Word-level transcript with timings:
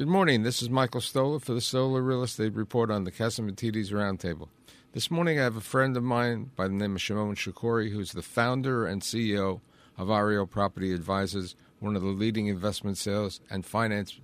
Good 0.00 0.08
morning. 0.08 0.44
This 0.44 0.62
is 0.62 0.70
Michael 0.70 1.02
Stoler 1.02 1.42
for 1.42 1.52
the 1.52 1.60
Stoler 1.60 2.02
Real 2.02 2.22
Estate 2.22 2.54
Report 2.54 2.90
on 2.90 3.04
the 3.04 3.12
Casamatides 3.12 3.90
Roundtable. 3.90 4.48
This 4.92 5.10
morning 5.10 5.38
I 5.38 5.42
have 5.42 5.56
a 5.56 5.60
friend 5.60 5.94
of 5.94 6.02
mine 6.02 6.52
by 6.56 6.68
the 6.68 6.72
name 6.72 6.94
of 6.94 7.02
Shimon 7.02 7.34
Shkury, 7.34 7.90
who's 7.90 8.12
the 8.12 8.22
founder 8.22 8.86
and 8.86 9.02
CEO 9.02 9.60
of 9.98 10.08
Ariel 10.08 10.46
Property 10.46 10.94
Advisors, 10.94 11.54
one 11.80 11.96
of 11.96 12.00
the 12.00 12.08
leading 12.08 12.46
investment 12.46 12.96
sales 12.96 13.42
and 13.50 13.66
finance 13.66 14.18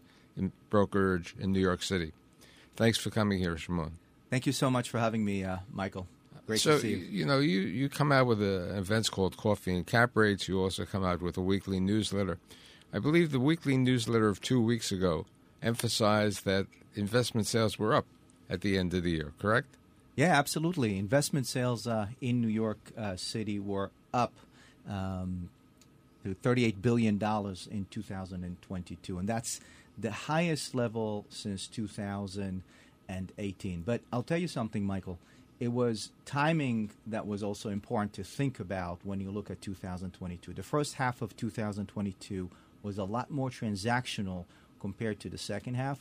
brokerage 0.71 1.35
in 1.39 1.52
New 1.52 1.61
York 1.61 1.82
City. 1.82 2.12
Thanks 2.74 2.96
for 2.96 3.11
coming 3.11 3.38
here, 3.38 3.58
Shimon. 3.58 3.98
Thank 4.30 4.46
you 4.46 4.52
so 4.52 4.70
much 4.70 4.88
for 4.88 4.98
having 4.98 5.27
me, 5.27 5.45
uh, 5.45 5.58
Michael. 5.70 6.06
Great 6.46 6.61
so, 6.61 6.77
to 6.77 6.80
see 6.80 6.93
you. 6.93 6.96
You 6.96 7.27
know, 7.27 7.38
you, 7.38 7.61
you 7.61 7.90
come 7.90 8.12
out 8.12 8.27
with 8.27 8.40
a, 8.40 8.79
events 8.79 9.11
called 9.11 9.36
Coffee 9.36 9.77
and 9.77 9.86
Cap 9.86 10.12
Rates. 10.14 10.48
You 10.48 10.58
also 10.58 10.86
come 10.86 11.04
out 11.04 11.20
with 11.20 11.36
a 11.36 11.43
weekly 11.43 11.80
newsletter. 11.80 12.38
I 12.95 12.98
believe 12.98 13.30
the 13.30 13.40
weekly 13.40 13.77
newsletter 13.77 14.29
of 14.29 14.40
two 14.40 14.62
weeks 14.62 14.90
ago 14.90 15.27
emphasized 15.62 16.45
that 16.45 16.66
investment 16.95 17.46
sales 17.46 17.79
were 17.79 17.94
up 17.94 18.07
at 18.49 18.61
the 18.61 18.79
end 18.79 18.94
of 18.94 19.03
the 19.03 19.11
year, 19.11 19.32
correct? 19.39 19.76
Yeah, 20.17 20.39
absolutely. 20.39 20.98
Investment 20.98 21.46
sales 21.46 21.86
uh, 21.86 22.07
in 22.21 22.40
New 22.40 22.48
York 22.48 22.79
uh, 22.96 23.17
City 23.17 23.58
were 23.58 23.90
up 24.14 24.32
um, 24.89 25.50
to 26.25 26.34
$38 26.34 26.81
billion 26.81 27.17
in 27.71 27.86
2022. 27.90 29.18
And 29.18 29.29
that's 29.29 29.61
the 29.98 30.12
highest 30.12 30.75
level 30.75 31.26
since 31.29 31.67
2018. 31.67 33.83
But 33.84 34.00
I'll 34.12 34.23
tell 34.23 34.39
you 34.39 34.48
something, 34.48 34.84
Michael. 34.84 35.19
It 35.59 35.69
was 35.69 36.12
timing 36.27 36.91
that 37.06 37.27
was 37.27 37.42
also 37.42 37.70
important 37.70 38.12
to 38.14 38.25
think 38.25 38.61
about 38.61 38.98
when 39.05 39.20
you 39.20 39.31
look 39.31 39.50
at 39.50 39.62
2022. 39.62 40.53
The 40.53 40.62
first 40.62 40.95
half 40.95 41.23
of 41.23 41.34
2022 41.36 42.50
was 42.83 42.98
a 42.98 43.05
lot 43.05 43.31
more 43.31 43.48
transactional 43.48 44.45
compared 44.86 45.19
to 45.20 45.28
the 45.28 45.39
second 45.53 45.75
half. 45.75 45.98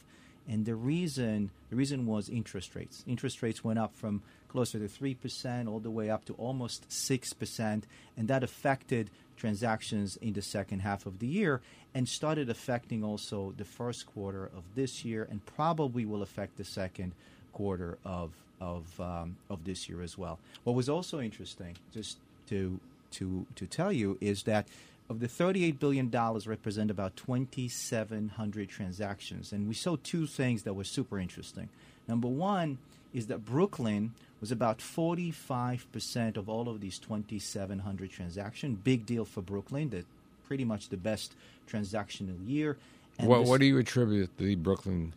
And 0.52 0.66
the 0.66 0.76
reason 0.76 1.50
the 1.72 1.76
reason 1.76 2.00
was 2.06 2.30
interest 2.30 2.70
rates. 2.76 3.04
Interest 3.08 3.38
rates 3.42 3.64
went 3.64 3.80
up 3.80 3.94
from 4.02 4.22
closer 4.54 4.78
to 4.84 4.88
three 4.88 5.16
percent 5.24 5.68
all 5.70 5.82
the 5.88 5.96
way 6.00 6.08
up 6.16 6.24
to 6.26 6.34
almost 6.48 6.80
six 6.92 7.34
percent, 7.34 7.82
and 8.18 8.28
that 8.28 8.44
affected 8.44 9.10
transactions 9.38 10.18
in 10.22 10.34
the 10.34 10.42
second 10.42 10.80
half 10.82 11.06
of 11.06 11.18
the 11.20 11.28
year 11.28 11.62
and 11.96 12.08
started 12.08 12.48
affecting 12.50 13.04
also 13.04 13.54
the 13.58 13.66
first 13.66 14.06
quarter 14.14 14.46
of 14.58 14.64
this 14.76 15.04
year 15.04 15.28
and 15.32 15.40
probably 15.58 16.06
will 16.06 16.22
affect 16.22 16.58
the 16.58 16.64
second 16.64 17.12
quarter 17.54 17.98
of 18.06 18.30
of 18.62 18.84
um, 19.00 19.38
of 19.50 19.60
this 19.66 19.90
year 19.90 20.02
as 20.04 20.18
well. 20.18 20.38
What 20.64 20.76
was 20.76 20.90
also 20.90 21.20
interesting, 21.20 21.74
just 21.92 22.18
to 22.50 22.80
to 23.18 23.46
to 23.56 23.66
tell 23.66 23.92
you, 23.92 24.18
is 24.22 24.44
that 24.44 24.68
of 25.10 25.20
the 25.20 25.28
$38 25.28 25.80
billion 25.80 26.10
represent 26.10 26.90
about 26.90 27.16
2,700 27.16 28.70
transactions. 28.70 29.52
And 29.52 29.68
we 29.68 29.74
saw 29.74 29.98
two 30.02 30.26
things 30.26 30.64
that 30.64 30.74
were 30.74 30.84
super 30.84 31.20
interesting. 31.20 31.70
Number 32.08 32.28
one 32.28 32.80
is 33.14 33.28
that 33.28 33.46
Brooklyn 33.46 34.14
was 34.42 34.52
about 34.52 34.80
45% 34.80 36.38
of 36.38 36.50
all 36.50 36.68
of 36.68 36.82
these 36.82 37.00
2,700 37.00 38.12
transactions. 38.12 38.78
Big 38.84 39.06
deal 39.06 39.26
for 39.26 39.42
Brooklyn, 39.42 39.90
that 39.90 40.06
pretty 40.48 40.66
much 40.66 40.90
the 40.90 40.98
best 40.98 41.34
transactional 41.70 42.38
year. 42.48 42.78
And 43.18 43.28
what, 43.28 43.44
what 43.44 43.60
do 43.60 43.66
you 43.66 43.78
attribute 43.78 44.30
the 44.38 44.56
Brooklyn? 44.56 45.14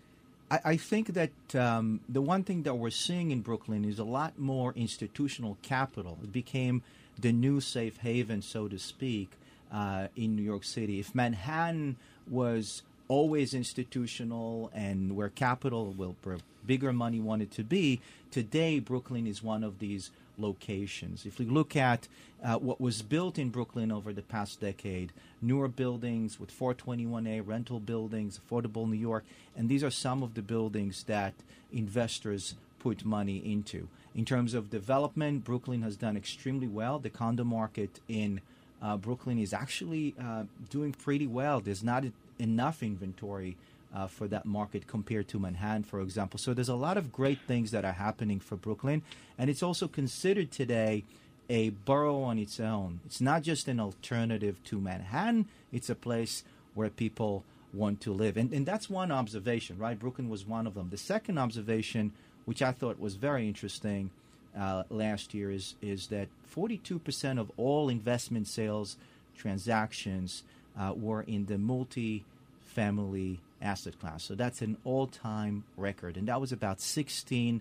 I, 0.50 0.60
I 0.64 0.76
think 0.76 1.14
that 1.14 1.54
um, 1.54 2.00
the 2.08 2.22
one 2.22 2.44
thing 2.44 2.62
that 2.62 2.74
we're 2.74 2.90
seeing 2.90 3.30
in 3.30 3.40
Brooklyn 3.40 3.84
is 3.84 3.98
a 3.98 4.04
lot 4.04 4.38
more 4.38 4.72
institutional 4.74 5.56
capital. 5.62 6.18
It 6.22 6.32
became 6.32 6.82
the 7.18 7.32
new 7.32 7.60
safe 7.60 7.98
haven, 7.98 8.42
so 8.42 8.68
to 8.68 8.78
speak 8.78 9.30
uh, 9.72 10.08
in 10.16 10.36
New 10.36 10.42
York 10.42 10.64
City. 10.64 11.00
If 11.00 11.14
Manhattan 11.14 11.96
was 12.28 12.82
always 13.08 13.54
institutional 13.54 14.70
and 14.74 15.16
where 15.16 15.30
capital, 15.30 15.92
will 15.92 16.16
where 16.22 16.38
bigger 16.66 16.92
money 16.92 17.20
wanted 17.20 17.50
to 17.52 17.64
be, 17.64 18.00
today 18.30 18.78
Brooklyn 18.78 19.26
is 19.26 19.42
one 19.42 19.64
of 19.64 19.78
these 19.78 20.10
locations. 20.36 21.26
If 21.26 21.38
we 21.38 21.46
look 21.46 21.74
at 21.74 22.06
uh, 22.44 22.58
what 22.58 22.80
was 22.80 23.02
built 23.02 23.38
in 23.38 23.48
Brooklyn 23.48 23.90
over 23.90 24.12
the 24.12 24.22
past 24.22 24.60
decade, 24.60 25.12
newer 25.42 25.68
buildings 25.68 26.38
with 26.38 26.56
421A 26.56 27.44
rental 27.44 27.80
buildings, 27.80 28.38
affordable 28.38 28.88
New 28.88 28.96
York, 28.96 29.24
and 29.56 29.68
these 29.68 29.82
are 29.82 29.90
some 29.90 30.22
of 30.22 30.34
the 30.34 30.42
buildings 30.42 31.04
that 31.04 31.34
investors 31.72 32.54
put 32.78 33.04
money 33.04 33.38
into. 33.38 33.88
In 34.14 34.24
terms 34.24 34.54
of 34.54 34.70
development, 34.70 35.44
Brooklyn 35.44 35.82
has 35.82 35.96
done 35.96 36.16
extremely 36.16 36.68
well. 36.68 36.98
The 36.98 37.10
condo 37.10 37.44
market 37.44 38.00
in 38.08 38.40
uh, 38.82 38.96
Brooklyn 38.96 39.38
is 39.38 39.52
actually 39.52 40.14
uh, 40.20 40.44
doing 40.70 40.92
pretty 40.92 41.26
well. 41.26 41.60
There's 41.60 41.82
not 41.82 42.04
enough 42.38 42.82
inventory 42.82 43.56
uh, 43.94 44.06
for 44.06 44.28
that 44.28 44.44
market 44.44 44.86
compared 44.86 45.28
to 45.28 45.38
Manhattan, 45.38 45.82
for 45.82 46.00
example. 46.00 46.38
So 46.38 46.54
there's 46.54 46.68
a 46.68 46.74
lot 46.74 46.96
of 46.96 47.12
great 47.12 47.38
things 47.46 47.70
that 47.70 47.84
are 47.84 47.92
happening 47.92 48.40
for 48.40 48.56
Brooklyn, 48.56 49.02
and 49.38 49.48
it's 49.50 49.62
also 49.62 49.88
considered 49.88 50.50
today 50.50 51.04
a 51.48 51.70
borough 51.70 52.22
on 52.22 52.38
its 52.38 52.60
own. 52.60 53.00
It's 53.06 53.20
not 53.20 53.42
just 53.42 53.68
an 53.68 53.80
alternative 53.80 54.62
to 54.64 54.78
Manhattan. 54.78 55.46
It's 55.72 55.88
a 55.88 55.94
place 55.94 56.44
where 56.74 56.90
people 56.90 57.44
want 57.72 58.00
to 58.02 58.12
live, 58.12 58.36
and 58.36 58.52
and 58.52 58.66
that's 58.66 58.88
one 58.88 59.10
observation, 59.10 59.78
right? 59.78 59.98
Brooklyn 59.98 60.28
was 60.28 60.46
one 60.46 60.66
of 60.66 60.74
them. 60.74 60.88
The 60.90 60.98
second 60.98 61.38
observation, 61.38 62.12
which 62.44 62.62
I 62.62 62.72
thought 62.72 63.00
was 63.00 63.16
very 63.16 63.48
interesting 63.48 64.10
uh, 64.56 64.84
last 64.90 65.34
year 65.34 65.50
is 65.50 65.74
is 65.82 66.08
that 66.08 66.28
42% 66.54 67.38
of 67.38 67.50
all 67.56 67.88
investment 67.88 68.46
sales 68.46 68.96
transactions 69.36 70.42
uh, 70.78 70.92
were 70.96 71.22
in 71.22 71.46
the 71.46 71.58
multi-family 71.58 73.40
asset 73.60 73.98
class. 74.00 74.24
So 74.24 74.34
that's 74.34 74.60
an 74.62 74.76
all-time 74.84 75.64
record, 75.76 76.16
and 76.16 76.28
that 76.28 76.40
was 76.40 76.52
about 76.52 76.80
16 76.80 77.60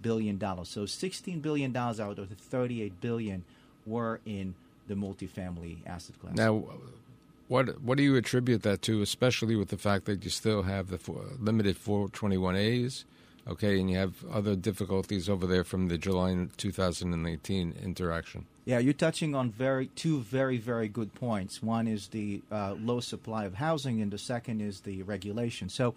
billion 0.00 0.38
dollars. 0.38 0.68
So 0.68 0.86
16 0.86 1.40
billion 1.40 1.72
dollars 1.72 2.00
out 2.00 2.18
of 2.18 2.28
the 2.28 2.34
38 2.34 3.00
billion 3.00 3.44
were 3.86 4.20
in 4.24 4.54
the 4.86 4.94
multifamily 4.94 5.78
asset 5.86 6.18
class. 6.20 6.34
Now, 6.34 6.64
what 7.48 7.80
what 7.82 7.96
do 7.96 8.04
you 8.04 8.16
attribute 8.16 8.62
that 8.62 8.82
to, 8.82 9.02
especially 9.02 9.56
with 9.56 9.68
the 9.68 9.78
fact 9.78 10.04
that 10.04 10.24
you 10.24 10.30
still 10.30 10.62
have 10.62 10.88
the 10.88 10.98
limited 11.40 11.76
421As? 11.76 13.04
Okay, 13.48 13.80
and 13.80 13.90
you 13.90 13.96
have 13.96 14.12
other 14.30 14.54
difficulties 14.54 15.28
over 15.28 15.46
there 15.46 15.64
from 15.64 15.88
the 15.88 15.96
July 15.96 16.48
2018 16.58 17.74
interaction. 17.82 18.44
Yeah, 18.66 18.78
you're 18.78 18.92
touching 18.92 19.34
on 19.34 19.50
very 19.50 19.86
two 19.86 20.20
very 20.20 20.58
very 20.58 20.88
good 20.88 21.14
points. 21.14 21.62
One 21.62 21.88
is 21.88 22.08
the 22.08 22.42
uh, 22.52 22.74
low 22.78 23.00
supply 23.00 23.46
of 23.46 23.54
housing, 23.54 24.02
and 24.02 24.12
the 24.12 24.18
second 24.18 24.60
is 24.60 24.80
the 24.80 25.02
regulation. 25.02 25.70
So, 25.70 25.94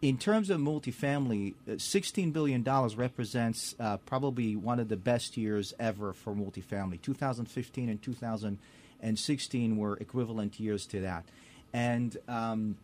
in 0.00 0.16
terms 0.16 0.48
of 0.48 0.58
multifamily, 0.60 1.54
uh, 1.68 1.72
$16 1.72 2.32
billion 2.32 2.62
represents 2.62 3.74
uh, 3.78 3.98
probably 3.98 4.56
one 4.56 4.80
of 4.80 4.88
the 4.88 4.96
best 4.96 5.36
years 5.36 5.74
ever 5.78 6.14
for 6.14 6.34
multifamily. 6.34 7.00
2015 7.02 7.88
and 7.90 8.02
2016 8.02 9.76
were 9.76 9.96
equivalent 9.98 10.60
years 10.60 10.86
to 10.86 11.00
that. 11.00 11.24
And 11.72 12.16
um, 12.28 12.76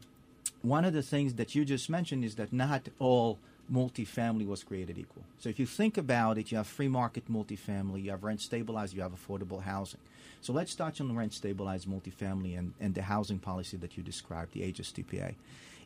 one 0.62 0.84
of 0.84 0.93
the 0.93 1.03
things 1.03 1.34
that 1.34 1.55
you 1.55 1.65
just 1.65 1.89
mentioned 1.89 2.25
is 2.25 2.34
that 2.37 2.53
not 2.53 2.89
all 2.99 3.39
multifamily 3.71 4.47
was 4.47 4.62
created 4.62 4.99
equal. 4.99 5.23
So 5.39 5.49
if 5.49 5.59
you 5.59 5.67
think 5.67 5.97
about 5.97 6.39
it, 6.39 6.50
you 6.50 6.56
have 6.56 6.67
free 6.67 6.89
market 6.89 7.31
multifamily, 7.31 8.03
you 8.03 8.11
have 8.11 8.25
rent 8.25 8.41
stabilized, 8.41 8.95
you 8.95 9.03
have 9.03 9.12
affordable 9.12 9.62
housing. 9.62 10.00
So 10.41 10.53
let's 10.53 10.75
touch 10.75 11.00
on 11.00 11.15
rent 11.15 11.33
stabilized 11.33 11.89
multifamily 11.89 12.59
and, 12.59 12.75
and 12.81 12.95
the 12.95 13.03
housing 13.03 13.39
policy 13.39 13.77
that 13.78 13.97
you 13.97 14.03
described, 14.03 14.53
the 14.53 14.72
HSTPA. 14.72 15.34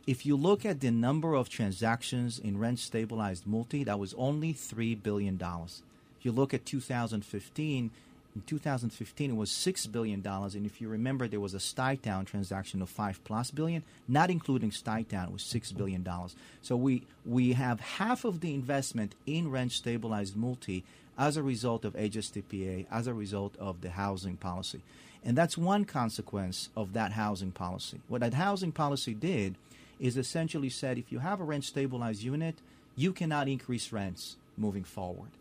If 0.07 0.25
you 0.25 0.37
look 0.37 0.65
at 0.65 0.79
the 0.79 0.89
number 0.89 1.33
of 1.33 1.49
transactions 1.49 2.39
in 2.39 2.57
rent 2.57 2.79
stabilized 2.79 3.45
multi, 3.45 3.83
that 3.83 3.99
was 3.99 4.13
only 4.13 4.53
$3 4.53 5.03
billion. 5.03 5.39
If 5.39 6.25
you 6.25 6.31
look 6.31 6.53
at 6.53 6.65
2015, 6.65 7.91
in 8.37 8.43
2015, 8.43 9.31
it 9.31 9.35
was 9.35 9.49
six 9.49 9.87
billion 9.87 10.21
dollars, 10.21 10.53
and 10.53 10.63
if 10.63 10.79
you 10.79 10.87
remember, 10.87 11.27
there 11.27 11.39
was 11.39 11.55
a 11.55 11.57
Stuytown 11.57 12.23
transaction 12.27 12.83
of 12.83 12.89
five 12.89 13.23
plus 13.23 13.49
billion, 13.49 13.81
not 14.07 14.29
including 14.29 14.69
Stuytown, 14.69 15.29
it 15.29 15.33
was 15.33 15.41
six 15.41 15.71
billion 15.71 16.03
dollars. 16.03 16.35
So 16.61 16.75
we 16.75 17.01
we 17.25 17.53
have 17.53 17.79
half 17.79 18.25
of 18.25 18.41
the 18.41 18.53
investment 18.53 19.15
in 19.25 19.49
rent 19.49 19.71
stabilized 19.71 20.35
multi 20.35 20.83
as 21.17 21.35
a 21.35 21.41
result 21.41 21.83
of 21.83 21.95
HSTPA, 21.95 22.85
as 22.91 23.07
a 23.07 23.13
result 23.13 23.55
of 23.57 23.81
the 23.81 23.89
housing 23.89 24.37
policy, 24.37 24.81
and 25.25 25.35
that's 25.35 25.57
one 25.57 25.83
consequence 25.83 26.69
of 26.77 26.93
that 26.93 27.13
housing 27.13 27.51
policy. 27.51 28.01
What 28.07 28.21
that 28.21 28.35
housing 28.35 28.71
policy 28.71 29.15
did 29.15 29.55
is 29.99 30.15
essentially 30.15 30.69
said 30.69 30.99
if 30.99 31.11
you 31.11 31.19
have 31.19 31.39
a 31.41 31.43
rent 31.43 31.65
stabilized 31.65 32.21
unit, 32.21 32.57
you 32.95 33.13
cannot 33.13 33.47
increase 33.47 33.91
rents 33.91 34.35
moving 34.55 34.83
forward. 34.83 35.31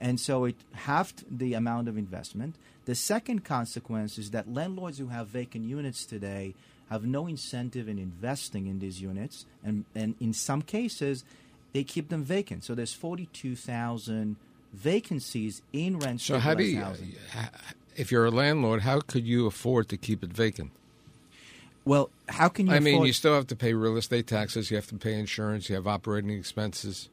And 0.00 0.20
so 0.20 0.44
it 0.44 0.56
halved 0.72 1.24
the 1.30 1.54
amount 1.54 1.88
of 1.88 1.96
investment. 1.96 2.56
The 2.84 2.94
second 2.94 3.44
consequence 3.44 4.18
is 4.18 4.30
that 4.30 4.52
landlords 4.52 4.98
who 4.98 5.08
have 5.08 5.28
vacant 5.28 5.64
units 5.64 6.04
today 6.04 6.54
have 6.90 7.04
no 7.04 7.26
incentive 7.26 7.88
in 7.88 7.98
investing 7.98 8.66
in 8.66 8.78
these 8.78 9.00
units, 9.00 9.44
and, 9.64 9.84
and 9.94 10.14
in 10.20 10.32
some 10.32 10.62
cases, 10.62 11.24
they 11.72 11.82
keep 11.82 12.08
them 12.10 12.22
vacant. 12.22 12.64
So 12.64 12.74
there's 12.74 12.94
42,000 12.94 14.36
vacancies 14.72 15.62
in 15.72 15.98
rent 15.98 16.20
so 16.20 16.38
how 16.38 16.54
do 16.54 16.64
you, 16.64 16.80
housing. 16.80 17.14
If 17.96 18.12
you're 18.12 18.26
a 18.26 18.30
landlord, 18.30 18.82
how 18.82 19.00
could 19.00 19.26
you 19.26 19.46
afford 19.46 19.88
to 19.88 19.96
keep 19.96 20.22
it 20.22 20.30
vacant? 20.32 20.70
Well, 21.84 22.10
how 22.28 22.48
can 22.48 22.66
you? 22.66 22.72
I 22.72 22.80
mean, 22.80 22.94
afford- 22.94 23.06
you 23.06 23.12
still 23.12 23.34
have 23.34 23.46
to 23.48 23.56
pay 23.56 23.72
real 23.72 23.96
estate 23.96 24.26
taxes. 24.26 24.70
You 24.70 24.76
have 24.76 24.88
to 24.88 24.96
pay 24.96 25.18
insurance. 25.18 25.68
You 25.68 25.76
have 25.76 25.86
operating 25.86 26.30
expenses. 26.30 27.08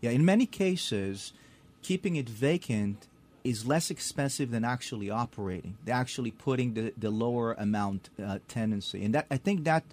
Yeah, 0.00 0.10
in 0.10 0.24
many 0.24 0.46
cases, 0.46 1.32
keeping 1.84 2.16
it 2.16 2.28
vacant 2.28 3.06
is 3.44 3.66
less 3.66 3.90
expensive 3.90 4.50
than 4.50 4.64
actually 4.64 5.10
operating. 5.10 5.76
They're 5.84 5.94
actually 5.94 6.32
putting 6.32 6.74
the, 6.74 6.92
the 6.96 7.10
lower 7.10 7.52
amount 7.52 8.08
uh, 8.18 8.38
tenancy, 8.48 9.04
and 9.04 9.14
that 9.14 9.26
I 9.30 9.36
think 9.36 9.64
that 9.64 9.84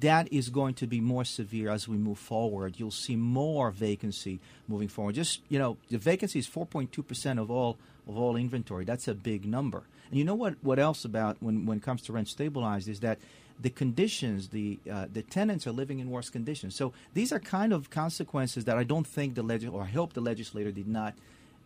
that 0.00 0.32
is 0.32 0.48
going 0.48 0.74
to 0.74 0.86
be 0.86 1.00
more 1.00 1.24
severe 1.24 1.70
as 1.70 1.88
we 1.88 1.96
move 1.96 2.18
forward. 2.18 2.74
You'll 2.78 3.00
see 3.06 3.16
more 3.16 3.70
vacancy 3.70 4.38
moving 4.68 4.88
forward. 4.88 5.16
Just 5.16 5.40
you 5.48 5.58
know, 5.58 5.76
the 5.90 5.98
vacancy 5.98 6.38
is 6.38 6.46
four 6.46 6.66
point 6.66 6.92
two 6.92 7.02
percent 7.02 7.38
of 7.38 7.50
all 7.50 7.76
of 8.08 8.16
all 8.16 8.36
inventory. 8.36 8.84
That's 8.84 9.06
a 9.06 9.14
big 9.14 9.44
number. 9.44 9.82
And 10.10 10.18
you 10.18 10.24
know 10.24 10.34
what? 10.34 10.54
What 10.62 10.78
else 10.78 11.04
about 11.04 11.36
when 11.40 11.66
when 11.66 11.78
it 11.78 11.84
comes 11.84 12.02
to 12.02 12.12
rent 12.12 12.28
stabilized 12.28 12.88
is 12.88 13.00
that 13.00 13.18
the 13.60 13.70
conditions, 13.70 14.48
the 14.48 14.78
uh, 14.90 15.06
the 15.12 15.22
tenants 15.22 15.66
are 15.66 15.72
living 15.72 15.98
in 15.98 16.10
worse 16.10 16.30
conditions. 16.30 16.74
So 16.74 16.92
these 17.14 17.32
are 17.32 17.38
kind 17.38 17.72
of 17.72 17.90
consequences 17.90 18.64
that 18.64 18.78
I 18.78 18.84
don't 18.84 19.06
think 19.06 19.34
the 19.34 19.42
legis- 19.42 19.70
or 19.70 19.82
I 19.82 19.86
hope 19.86 20.14
the 20.14 20.20
legislator 20.20 20.70
did 20.70 20.88
not 20.88 21.14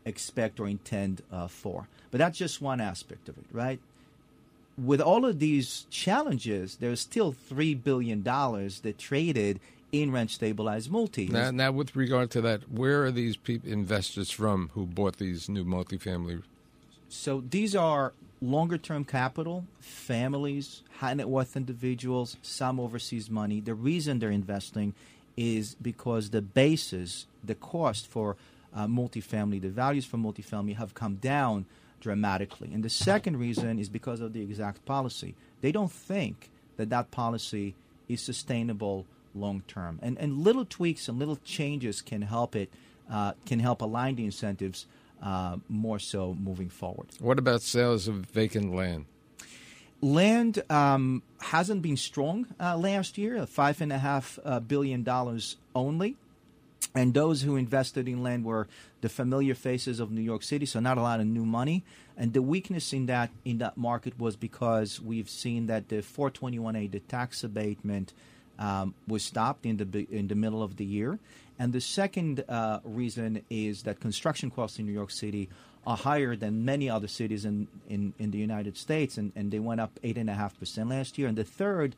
expect 0.04 0.58
or 0.58 0.66
intend 0.66 1.22
uh, 1.30 1.46
for. 1.46 1.88
But 2.10 2.18
that's 2.18 2.38
just 2.38 2.60
one 2.60 2.80
aspect 2.80 3.28
of 3.28 3.38
it, 3.38 3.44
right? 3.52 3.78
With 4.76 5.00
all 5.00 5.24
of 5.24 5.38
these 5.38 5.86
challenges, 5.90 6.76
there's 6.76 7.00
still 7.00 7.32
three 7.32 7.74
billion 7.74 8.22
dollars 8.22 8.80
that 8.80 8.98
traded 8.98 9.60
in 9.92 10.10
rent 10.10 10.30
stabilized 10.30 10.90
multi. 10.90 11.26
Now, 11.28 11.50
now, 11.50 11.70
with 11.70 11.94
regard 11.94 12.30
to 12.32 12.40
that, 12.40 12.70
where 12.70 13.04
are 13.04 13.10
these 13.10 13.36
peop 13.36 13.66
investors 13.66 14.30
from 14.30 14.70
who 14.72 14.86
bought 14.86 15.18
these 15.18 15.48
new 15.48 15.64
multifamily? 15.64 16.42
So 17.10 17.44
these 17.48 17.76
are 17.76 18.14
longer 18.40 18.78
term 18.78 19.04
capital, 19.04 19.66
families, 19.80 20.82
high 20.98 21.14
net 21.14 21.28
worth 21.28 21.56
individuals, 21.56 22.38
some 22.42 22.80
overseas 22.80 23.30
money. 23.30 23.60
The 23.60 23.74
reason 23.74 24.18
they're 24.18 24.30
investing 24.30 24.94
is 25.36 25.76
because 25.80 26.30
the 26.30 26.42
basis, 26.42 27.26
the 27.44 27.54
cost 27.54 28.06
for 28.06 28.36
uh, 28.74 28.86
multifamily, 28.86 29.60
the 29.60 29.68
values 29.68 30.06
for 30.06 30.16
multifamily 30.16 30.76
have 30.76 30.94
come 30.94 31.16
down 31.16 31.66
dramatically. 32.00 32.70
And 32.72 32.82
the 32.82 32.90
second 32.90 33.38
reason 33.38 33.78
is 33.78 33.88
because 33.88 34.20
of 34.20 34.32
the 34.32 34.40
exact 34.40 34.84
policy. 34.86 35.34
They 35.60 35.70
don't 35.70 35.92
think 35.92 36.50
that 36.76 36.90
that 36.90 37.10
policy 37.10 37.74
is 38.08 38.20
sustainable 38.22 39.06
long 39.34 39.62
term. 39.68 39.98
And, 40.02 40.18
and 40.18 40.38
little 40.38 40.64
tweaks 40.64 41.08
and 41.08 41.18
little 41.18 41.38
changes 41.44 42.02
can 42.02 42.22
help 42.22 42.56
it, 42.56 42.72
uh, 43.10 43.32
can 43.46 43.60
help 43.60 43.82
align 43.82 44.16
the 44.16 44.24
incentives 44.24 44.86
uh, 45.22 45.56
more 45.68 45.98
so 45.98 46.34
moving 46.34 46.68
forward. 46.68 47.06
What 47.20 47.38
about 47.38 47.62
sales 47.62 48.08
of 48.08 48.16
vacant 48.16 48.74
land? 48.74 49.06
Land 50.00 50.62
um, 50.68 51.22
hasn't 51.40 51.82
been 51.82 51.96
strong 51.96 52.48
uh, 52.58 52.76
last 52.76 53.16
year, 53.18 53.46
five 53.46 53.80
and 53.80 53.92
a 53.92 53.98
half 53.98 54.38
uh, 54.44 54.58
billion 54.58 55.04
dollars 55.04 55.56
only. 55.76 56.16
And 56.94 57.14
those 57.14 57.42
who 57.42 57.56
invested 57.56 58.08
in 58.08 58.22
land 58.22 58.44
were 58.44 58.68
the 59.00 59.08
familiar 59.08 59.54
faces 59.54 60.00
of 60.00 60.10
New 60.10 60.20
York 60.20 60.42
City, 60.42 60.66
so 60.66 60.80
not 60.80 60.98
a 60.98 61.02
lot 61.02 61.20
of 61.20 61.26
new 61.26 61.46
money. 61.46 61.84
And 62.16 62.34
the 62.34 62.42
weakness 62.42 62.92
in 62.92 63.06
that 63.06 63.30
in 63.44 63.58
that 63.58 63.76
market 63.76 64.18
was 64.18 64.36
because 64.36 65.00
we've 65.00 65.30
seen 65.30 65.66
that 65.68 65.88
the 65.88 65.96
421A, 65.96 66.90
the 66.90 67.00
tax 67.00 67.42
abatement, 67.42 68.12
um, 68.58 68.94
was 69.06 69.22
stopped 69.22 69.66
in 69.66 69.76
the 69.76 70.06
in 70.10 70.28
the 70.28 70.34
middle 70.34 70.62
of 70.62 70.76
the 70.76 70.84
year. 70.84 71.18
And 71.58 71.72
the 71.72 71.80
second 71.80 72.44
uh, 72.48 72.80
reason 72.84 73.42
is 73.50 73.82
that 73.82 74.00
construction 74.00 74.50
costs 74.50 74.78
in 74.78 74.86
New 74.86 74.92
York 74.92 75.10
City 75.10 75.48
are 75.86 75.96
higher 75.96 76.36
than 76.36 76.64
many 76.64 76.88
other 76.88 77.08
cities 77.08 77.44
in, 77.44 77.68
in, 77.88 78.14
in 78.18 78.30
the 78.30 78.38
United 78.38 78.76
States, 78.76 79.18
and, 79.18 79.32
and 79.34 79.50
they 79.50 79.58
went 79.58 79.80
up 79.80 79.98
8.5% 80.02 80.88
last 80.90 81.18
year. 81.18 81.28
And 81.28 81.36
the 81.36 81.44
third 81.44 81.94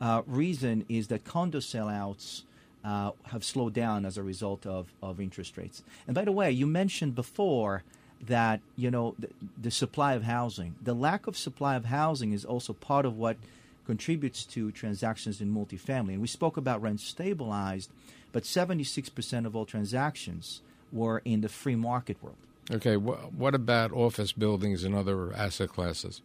uh, 0.00 0.22
reason 0.26 0.84
is 0.88 1.08
that 1.08 1.24
condo 1.24 1.58
sellouts 1.58 2.42
uh, 2.84 3.12
have 3.24 3.44
slowed 3.44 3.72
down 3.72 4.04
as 4.04 4.18
a 4.18 4.22
result 4.22 4.66
of, 4.66 4.92
of 5.02 5.20
interest 5.20 5.56
rates. 5.56 5.82
And 6.06 6.14
by 6.14 6.24
the 6.24 6.32
way, 6.32 6.50
you 6.50 6.66
mentioned 6.66 7.14
before 7.14 7.84
that 8.26 8.60
you 8.76 8.90
know 8.90 9.14
the, 9.18 9.28
the 9.60 9.70
supply 9.70 10.14
of 10.14 10.22
housing, 10.22 10.74
the 10.82 10.94
lack 10.94 11.26
of 11.26 11.36
supply 11.36 11.74
of 11.74 11.86
housing 11.86 12.32
is 12.32 12.44
also 12.44 12.72
part 12.72 13.04
of 13.04 13.16
what 13.16 13.36
contributes 13.86 14.44
to 14.46 14.70
transactions 14.70 15.40
in 15.40 15.52
multifamily. 15.52 16.12
And 16.12 16.20
we 16.20 16.28
spoke 16.28 16.56
about 16.56 16.82
rent 16.82 17.00
stabilized, 17.00 17.90
but 18.32 18.44
76% 18.44 19.46
of 19.46 19.56
all 19.56 19.64
transactions 19.64 20.60
were 20.92 21.20
in 21.24 21.40
the 21.40 21.48
free 21.48 21.76
market 21.76 22.22
world. 22.22 22.36
Okay, 22.70 22.94
wh- 22.94 23.38
what 23.38 23.54
about 23.54 23.92
office 23.92 24.32
buildings 24.32 24.84
and 24.84 24.94
other 24.94 25.32
asset 25.34 25.70
classes? 25.70 26.20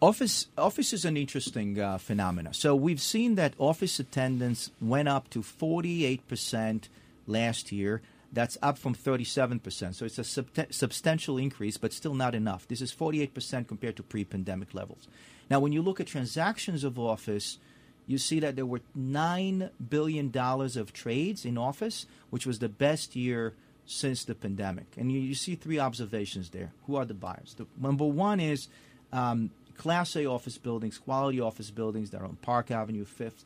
Office 0.00 0.48
office 0.58 0.92
is 0.92 1.04
an 1.04 1.16
interesting 1.16 1.78
uh, 1.78 1.96
phenomena. 1.96 2.52
So 2.52 2.74
we've 2.74 3.00
seen 3.00 3.36
that 3.36 3.54
office 3.56 4.00
attendance 4.00 4.70
went 4.80 5.08
up 5.08 5.30
to 5.30 5.42
48% 5.42 6.88
last 7.28 7.70
year. 7.70 8.02
That's 8.32 8.56
up 8.62 8.78
from 8.78 8.94
37%. 8.94 9.94
So 9.94 10.06
it's 10.06 10.18
a 10.18 10.24
sub- 10.24 10.48
substantial 10.70 11.36
increase, 11.36 11.76
but 11.76 11.92
still 11.92 12.14
not 12.14 12.34
enough. 12.34 12.66
This 12.66 12.80
is 12.80 12.92
48% 12.92 13.68
compared 13.68 13.96
to 13.96 14.02
pre 14.02 14.24
pandemic 14.24 14.72
levels. 14.72 15.06
Now, 15.50 15.60
when 15.60 15.72
you 15.72 15.82
look 15.82 16.00
at 16.00 16.06
transactions 16.06 16.82
of 16.82 16.98
office, 16.98 17.58
you 18.06 18.18
see 18.18 18.40
that 18.40 18.56
there 18.56 18.66
were 18.66 18.80
$9 18.98 19.70
billion 19.88 20.36
of 20.36 20.92
trades 20.92 21.44
in 21.44 21.58
office, 21.58 22.06
which 22.30 22.46
was 22.46 22.58
the 22.58 22.68
best 22.68 23.14
year 23.14 23.54
since 23.84 24.24
the 24.24 24.34
pandemic. 24.34 24.86
And 24.96 25.12
you, 25.12 25.20
you 25.20 25.34
see 25.34 25.54
three 25.54 25.78
observations 25.78 26.50
there. 26.50 26.72
Who 26.86 26.96
are 26.96 27.04
the 27.04 27.14
buyers? 27.14 27.54
The, 27.56 27.66
number 27.78 28.06
one 28.06 28.40
is 28.40 28.68
um, 29.12 29.50
Class 29.76 30.16
A 30.16 30.26
office 30.26 30.58
buildings, 30.58 30.98
quality 30.98 31.40
office 31.40 31.70
buildings 31.70 32.10
that 32.10 32.22
are 32.22 32.26
on 32.26 32.36
Park 32.36 32.70
Avenue, 32.70 33.04
Fifth 33.04 33.44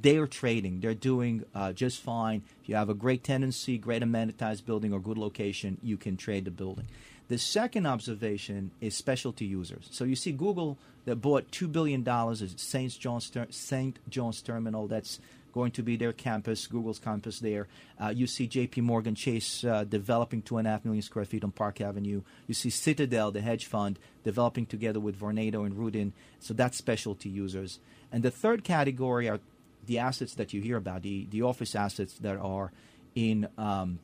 they 0.00 0.16
are 0.16 0.26
trading. 0.26 0.80
They're 0.80 0.94
doing 0.94 1.44
uh, 1.54 1.72
just 1.72 2.00
fine. 2.00 2.42
If 2.62 2.68
you 2.68 2.76
have 2.76 2.88
a 2.88 2.94
great 2.94 3.24
tenancy, 3.24 3.78
great 3.78 4.02
amenitized 4.02 4.64
building, 4.64 4.92
or 4.92 5.00
good 5.00 5.18
location, 5.18 5.78
you 5.82 5.96
can 5.96 6.16
trade 6.16 6.44
the 6.44 6.50
building. 6.50 6.86
The 7.28 7.38
second 7.38 7.86
observation 7.86 8.72
is 8.80 8.94
specialty 8.94 9.46
users. 9.46 9.88
So 9.90 10.04
you 10.04 10.16
see 10.16 10.32
Google 10.32 10.78
that 11.04 11.16
bought 11.16 11.50
two 11.50 11.68
billion 11.68 12.02
dollars 12.02 12.42
at 12.42 12.58
St. 12.58 12.98
John's 12.98 13.30
St. 13.50 13.98
John's 14.08 14.42
Terminal. 14.42 14.86
That's 14.86 15.18
going 15.52 15.70
to 15.72 15.82
be 15.82 15.96
their 15.96 16.12
campus, 16.12 16.66
Google's 16.66 16.98
campus 16.98 17.38
there. 17.38 17.68
Uh, 18.00 18.08
you 18.08 18.26
see 18.26 18.46
J.P. 18.46 18.80
Morgan 18.80 19.14
Chase 19.14 19.64
uh, 19.64 19.84
developing 19.84 20.42
two 20.42 20.56
and 20.56 20.66
a 20.66 20.70
half 20.70 20.84
million 20.84 21.02
square 21.02 21.24
feet 21.24 21.44
on 21.44 21.52
Park 21.52 21.80
Avenue. 21.80 22.22
You 22.46 22.54
see 22.54 22.70
Citadel, 22.70 23.30
the 23.30 23.40
hedge 23.40 23.66
fund, 23.66 23.98
developing 24.24 24.66
together 24.66 24.98
with 24.98 25.18
Vornado 25.18 25.64
and 25.66 25.76
Rudin. 25.76 26.12
So 26.40 26.54
that's 26.54 26.78
specialty 26.78 27.28
users. 27.28 27.78
And 28.10 28.22
the 28.22 28.30
third 28.30 28.64
category 28.64 29.28
are 29.28 29.40
the 29.86 29.98
assets 29.98 30.34
that 30.34 30.52
you 30.52 30.60
hear 30.60 30.76
about, 30.76 31.02
the, 31.02 31.26
the 31.30 31.42
office 31.42 31.74
assets 31.74 32.14
that 32.18 32.36
are 32.36 32.72
in 33.14 33.48
um, 33.58 33.98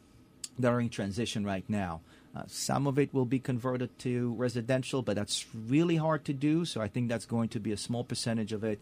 that 0.58 0.72
are 0.72 0.80
in 0.80 0.88
transition 0.88 1.44
right 1.44 1.64
now. 1.68 2.00
Uh, 2.36 2.42
some 2.46 2.86
of 2.86 2.98
it 2.98 3.14
will 3.14 3.24
be 3.24 3.38
converted 3.38 3.96
to 3.98 4.34
residential, 4.34 5.02
but 5.02 5.16
that's 5.16 5.46
really 5.54 5.96
hard 5.96 6.24
to 6.24 6.32
do. 6.32 6.64
So 6.64 6.80
I 6.80 6.88
think 6.88 7.08
that's 7.08 7.26
going 7.26 7.48
to 7.50 7.60
be 7.60 7.72
a 7.72 7.76
small 7.76 8.04
percentage 8.04 8.52
of 8.52 8.64
it, 8.64 8.80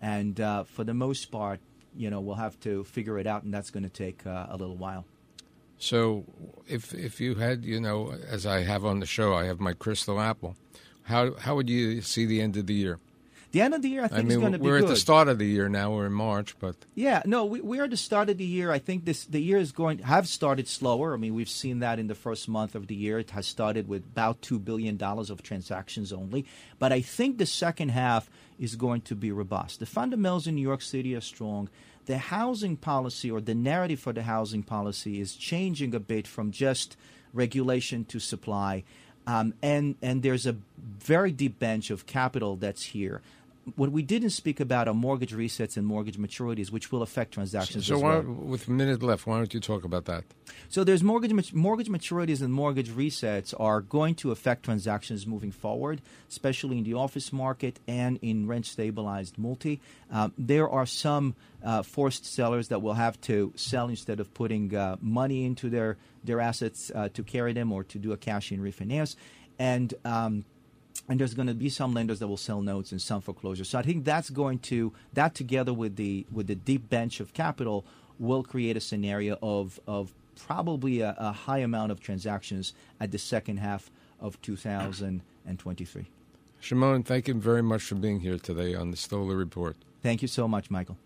and 0.00 0.40
uh, 0.40 0.64
for 0.64 0.84
the 0.84 0.94
most 0.94 1.30
part, 1.30 1.60
you 1.96 2.10
know, 2.10 2.20
we'll 2.20 2.36
have 2.36 2.58
to 2.60 2.84
figure 2.84 3.18
it 3.18 3.26
out, 3.26 3.42
and 3.42 3.52
that's 3.52 3.70
going 3.70 3.84
to 3.84 3.90
take 3.90 4.26
uh, 4.26 4.46
a 4.50 4.56
little 4.56 4.76
while. 4.76 5.04
So, 5.78 6.24
if 6.66 6.92
if 6.92 7.20
you 7.20 7.36
had, 7.36 7.64
you 7.64 7.80
know, 7.80 8.12
as 8.28 8.46
I 8.46 8.62
have 8.62 8.84
on 8.84 8.98
the 8.98 9.06
show, 9.06 9.34
I 9.34 9.44
have 9.44 9.60
my 9.60 9.74
crystal 9.74 10.20
apple. 10.20 10.56
How 11.02 11.34
how 11.34 11.54
would 11.54 11.70
you 11.70 12.00
see 12.02 12.26
the 12.26 12.40
end 12.40 12.56
of 12.56 12.66
the 12.66 12.74
year? 12.74 12.98
The 13.50 13.62
end 13.62 13.72
of 13.72 13.80
the 13.80 13.88
year, 13.88 14.04
I 14.04 14.08
think, 14.08 14.18
I 14.18 14.22
mean, 14.22 14.32
is 14.32 14.36
going 14.36 14.52
to 14.52 14.58
be 14.58 14.64
we're 14.64 14.80
good. 14.80 14.90
at 14.90 14.90
the 14.90 14.96
start 14.96 15.28
of 15.28 15.38
the 15.38 15.46
year 15.46 15.70
now. 15.70 15.92
We're 15.92 16.06
in 16.06 16.12
March, 16.12 16.58
but 16.58 16.76
Yeah, 16.94 17.22
no, 17.24 17.46
we, 17.46 17.62
we 17.62 17.80
are 17.80 17.84
at 17.84 17.90
the 17.90 17.96
start 17.96 18.28
of 18.28 18.36
the 18.36 18.44
year. 18.44 18.70
I 18.70 18.78
think 18.78 19.06
this 19.06 19.24
the 19.24 19.40
year 19.40 19.56
is 19.56 19.72
going 19.72 20.00
have 20.00 20.28
started 20.28 20.68
slower. 20.68 21.14
I 21.14 21.16
mean, 21.16 21.34
we've 21.34 21.48
seen 21.48 21.78
that 21.78 21.98
in 21.98 22.08
the 22.08 22.14
first 22.14 22.46
month 22.48 22.74
of 22.74 22.88
the 22.88 22.94
year. 22.94 23.18
It 23.18 23.30
has 23.30 23.46
started 23.46 23.88
with 23.88 24.04
about 24.04 24.42
two 24.42 24.58
billion 24.58 24.98
dollars 24.98 25.30
of 25.30 25.42
transactions 25.42 26.12
only, 26.12 26.44
but 26.78 26.92
I 26.92 27.00
think 27.00 27.38
the 27.38 27.46
second 27.46 27.90
half 27.90 28.28
is 28.58 28.76
going 28.76 29.00
to 29.02 29.14
be 29.14 29.32
robust. 29.32 29.80
The 29.80 29.86
fundamentals 29.86 30.46
in 30.46 30.54
New 30.56 30.62
York 30.62 30.82
City 30.82 31.14
are 31.14 31.22
strong. 31.22 31.70
The 32.04 32.18
housing 32.18 32.76
policy 32.76 33.30
or 33.30 33.40
the 33.40 33.54
narrative 33.54 34.00
for 34.00 34.12
the 34.12 34.22
housing 34.22 34.62
policy 34.62 35.20
is 35.20 35.34
changing 35.34 35.94
a 35.94 36.00
bit 36.00 36.26
from 36.26 36.50
just 36.50 36.96
regulation 37.32 38.04
to 38.06 38.18
supply. 38.18 38.84
Um, 39.26 39.52
and 39.62 39.96
and 40.00 40.22
there's 40.22 40.46
a 40.46 40.56
very 40.78 41.32
deep 41.32 41.58
bench 41.58 41.90
of 41.90 42.06
capital 42.06 42.56
that's 42.56 42.82
here. 42.82 43.20
What 43.76 43.92
we 43.92 44.02
didn't 44.02 44.30
speak 44.30 44.60
about 44.60 44.88
are 44.88 44.94
mortgage 44.94 45.32
resets 45.32 45.76
and 45.76 45.86
mortgage 45.86 46.18
maturities, 46.18 46.70
which 46.70 46.90
will 46.92 47.02
affect 47.02 47.32
transactions 47.32 47.86
so 47.86 47.98
why, 47.98 48.18
well. 48.18 48.22
with 48.22 48.68
a 48.68 48.70
minute 48.70 49.02
left, 49.02 49.26
why 49.26 49.38
don't 49.38 49.52
you 49.52 49.60
talk 49.60 49.84
about 49.84 50.04
that? 50.06 50.24
So 50.68 50.84
there's 50.84 51.02
mortgage 51.02 51.52
mortgage 51.52 51.88
maturities 51.88 52.42
and 52.42 52.52
mortgage 52.52 52.90
resets 52.90 53.54
are 53.58 53.80
going 53.80 54.14
to 54.16 54.30
affect 54.30 54.64
transactions 54.64 55.26
moving 55.26 55.50
forward, 55.50 56.00
especially 56.28 56.78
in 56.78 56.84
the 56.84 56.94
office 56.94 57.32
market 57.32 57.80
and 57.86 58.18
in 58.22 58.46
rent 58.46 58.66
stabilized 58.66 59.38
multi. 59.38 59.80
Um, 60.10 60.32
there 60.38 60.68
are 60.68 60.86
some 60.86 61.34
uh, 61.64 61.82
forced 61.82 62.24
sellers 62.24 62.68
that 62.68 62.82
will 62.82 62.94
have 62.94 63.20
to 63.22 63.52
sell 63.56 63.88
instead 63.88 64.20
of 64.20 64.32
putting 64.34 64.74
uh, 64.74 64.96
money 65.00 65.44
into 65.44 65.68
their 65.70 65.96
their 66.24 66.40
assets 66.40 66.90
uh, 66.94 67.08
to 67.14 67.22
carry 67.22 67.52
them 67.52 67.72
or 67.72 67.84
to 67.84 67.98
do 67.98 68.12
a 68.12 68.16
cash 68.16 68.52
in 68.52 68.60
refinance, 68.60 69.16
and 69.58 69.94
um, 70.04 70.44
and 71.08 71.18
there's 71.20 71.34
going 71.34 71.48
to 71.48 71.54
be 71.54 71.68
some 71.68 71.94
lenders 71.94 72.18
that 72.18 72.28
will 72.28 72.36
sell 72.36 72.60
notes 72.60 72.92
and 72.92 73.00
some 73.00 73.20
foreclosures. 73.20 73.68
So 73.68 73.78
I 73.78 73.82
think 73.82 74.04
that's 74.04 74.30
going 74.30 74.58
to 74.60 74.92
that 75.12 75.34
together 75.34 75.72
with 75.72 75.96
the 75.96 76.26
with 76.30 76.46
the 76.46 76.54
deep 76.54 76.88
bench 76.88 77.20
of 77.20 77.32
capital 77.32 77.84
will 78.18 78.42
create 78.42 78.76
a 78.76 78.80
scenario 78.80 79.38
of 79.42 79.80
of 79.86 80.12
probably 80.46 81.00
a, 81.00 81.14
a 81.18 81.32
high 81.32 81.58
amount 81.58 81.92
of 81.92 82.00
transactions 82.00 82.72
at 83.00 83.10
the 83.10 83.18
second 83.18 83.58
half 83.58 83.90
of 84.20 84.40
2023. 84.42 86.06
Shimon, 86.60 87.02
thank 87.02 87.28
you 87.28 87.34
very 87.34 87.62
much 87.62 87.82
for 87.82 87.94
being 87.94 88.20
here 88.20 88.38
today 88.38 88.74
on 88.74 88.90
the 88.90 88.96
Stoler 88.96 89.36
Report. 89.36 89.76
Thank 90.02 90.22
you 90.22 90.28
so 90.28 90.48
much, 90.48 90.70
Michael. 90.70 90.98